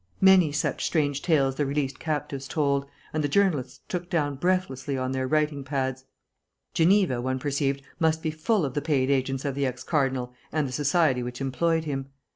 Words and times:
Many 0.19 0.51
such 0.51 0.83
strange 0.83 1.21
tales 1.21 1.57
the 1.57 1.65
released 1.67 1.99
captives 1.99 2.47
told, 2.47 2.87
and 3.13 3.23
the 3.23 3.27
journalists 3.29 3.81
took 3.87 4.09
down 4.09 4.33
breathlessly 4.33 4.97
on 4.97 5.11
their 5.11 5.27
writing 5.27 5.63
pads. 5.63 6.05
Geneva, 6.73 7.21
one 7.21 7.37
perceived, 7.37 7.83
must 7.99 8.23
be 8.23 8.31
full 8.31 8.65
of 8.65 8.73
the 8.73 8.81
paid 8.81 9.11
agents 9.11 9.45
of 9.45 9.53
the 9.53 9.67
ex 9.67 9.83
cardinal 9.83 10.33
and 10.51 10.67
the 10.67 10.71
society 10.71 11.21
which 11.21 11.39
employed 11.39 11.83
him. 11.83 12.07